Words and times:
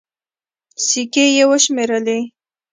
سيکې 0.85 1.25
يې 1.35 1.43
وشمېرلې. 1.49 2.19